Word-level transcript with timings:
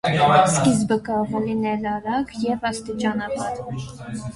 Սկիզբը 0.53 0.97
կարող 1.11 1.37
է 1.41 1.43
լինել 1.45 1.87
արագ 1.95 2.37
և 2.49 2.69
աստիճանաբար։ 2.75 3.67